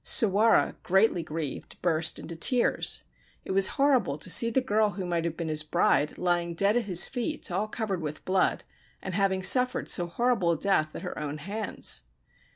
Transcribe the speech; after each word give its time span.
Sawara, 0.03 0.77
greatly 0.81 1.21
grieved, 1.21 1.79
burst 1.83 2.17
into 2.17 2.35
tears. 2.35 3.03
It 3.45 3.51
was 3.51 3.67
horrible 3.77 4.17
to 4.17 4.31
see 4.31 4.49
the 4.49 4.59
girl 4.59 4.93
who 4.93 5.05
might 5.05 5.25
have 5.25 5.37
been 5.37 5.47
his 5.47 5.61
bride 5.61 6.17
lying 6.17 6.55
dead 6.55 6.75
at 6.75 6.85
his 6.85 7.07
feet 7.07 7.51
all 7.51 7.67
covered 7.67 8.01
with 8.01 8.25
blood, 8.25 8.63
and 9.03 9.13
having 9.13 9.43
suffered 9.43 9.87
so 9.91 10.07
horrible 10.07 10.53
a 10.53 10.57
death 10.57 10.95
at 10.95 11.03
her 11.03 11.15
own 11.19 11.37
hands. 11.37 12.05